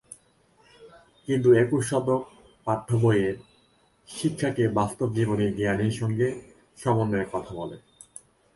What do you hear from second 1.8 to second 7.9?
শতক পাঠ্যবইয়ের শিক্ষাকে বাস্তবজীবনের জ্ঞানের সঙ্গে সমন্বয়ের কথা বলে।